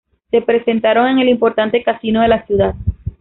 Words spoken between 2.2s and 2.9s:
de la ciudad.